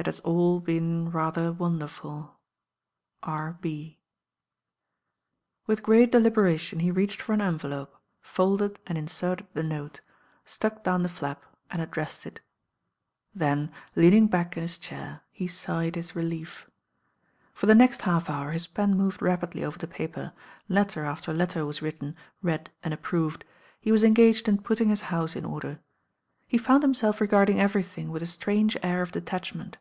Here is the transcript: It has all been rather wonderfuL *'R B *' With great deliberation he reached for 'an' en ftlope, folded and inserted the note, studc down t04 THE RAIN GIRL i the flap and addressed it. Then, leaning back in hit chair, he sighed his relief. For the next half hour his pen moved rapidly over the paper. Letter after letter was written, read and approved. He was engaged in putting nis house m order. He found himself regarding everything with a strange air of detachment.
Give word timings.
It 0.00 0.06
has 0.06 0.20
all 0.20 0.60
been 0.60 1.10
rather 1.10 1.52
wonderfuL 1.52 2.30
*'R 3.22 3.58
B 3.60 4.00
*' 4.72 5.66
With 5.66 5.82
great 5.82 6.10
deliberation 6.10 6.80
he 6.80 6.90
reached 6.90 7.20
for 7.20 7.34
'an' 7.34 7.42
en 7.42 7.58
ftlope, 7.58 7.88
folded 8.22 8.78
and 8.86 8.96
inserted 8.96 9.48
the 9.52 9.62
note, 9.62 10.00
studc 10.46 10.82
down 10.82 11.02
t04 11.02 11.02
THE 11.02 11.02
RAIN 11.02 11.02
GIRL 11.02 11.02
i 11.02 11.02
the 11.02 11.08
flap 11.10 11.44
and 11.70 11.82
addressed 11.82 12.24
it. 12.24 12.40
Then, 13.34 13.70
leaning 13.94 14.26
back 14.26 14.56
in 14.56 14.62
hit 14.62 14.78
chair, 14.80 15.20
he 15.30 15.46
sighed 15.46 15.96
his 15.96 16.16
relief. 16.16 16.70
For 17.52 17.66
the 17.66 17.74
next 17.74 18.00
half 18.00 18.30
hour 18.30 18.52
his 18.52 18.66
pen 18.66 18.96
moved 18.96 19.20
rapidly 19.20 19.62
over 19.62 19.78
the 19.78 19.86
paper. 19.86 20.32
Letter 20.66 21.04
after 21.04 21.30
letter 21.34 21.66
was 21.66 21.82
written, 21.82 22.16
read 22.40 22.70
and 22.82 22.94
approved. 22.94 23.44
He 23.78 23.92
was 23.92 24.02
engaged 24.02 24.48
in 24.48 24.62
putting 24.62 24.88
nis 24.88 25.02
house 25.12 25.36
m 25.36 25.44
order. 25.44 25.78
He 26.48 26.58
found 26.58 26.82
himself 26.82 27.20
regarding 27.20 27.60
everything 27.60 28.10
with 28.10 28.22
a 28.22 28.26
strange 28.26 28.76
air 28.82 29.02
of 29.02 29.12
detachment. 29.12 29.76